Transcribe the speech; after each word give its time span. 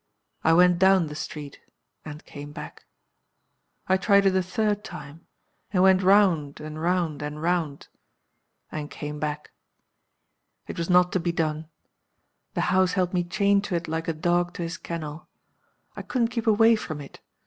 I 0.43 0.53
went 0.53 0.79
down 0.79 1.05
the 1.09 1.15
street 1.15 1.59
and 2.03 2.25
came 2.25 2.51
back. 2.53 2.87
I 3.85 3.97
tried 3.97 4.25
it 4.25 4.35
a 4.35 4.41
third 4.41 4.83
time, 4.83 5.27
and 5.71 5.83
went 5.83 6.01
round 6.01 6.59
and 6.59 6.81
round 6.81 7.21
and 7.21 7.39
round 7.39 7.87
and 8.71 8.89
came 8.89 9.19
back. 9.19 9.51
It 10.65 10.79
was 10.79 10.89
not 10.89 11.11
to 11.11 11.19
be 11.19 11.31
done 11.31 11.69
The 12.55 12.61
house 12.73 12.93
held 12.93 13.13
me 13.13 13.23
chained 13.23 13.63
to 13.65 13.75
it 13.75 13.87
like 13.87 14.07
a 14.07 14.13
dog 14.13 14.55
to 14.55 14.63
his 14.63 14.79
kennel. 14.79 15.29
I 15.95 16.01
couldn't 16.01 16.29
keep 16.29 16.47
away 16.47 16.75
from 16.75 16.99
it. 16.99 17.19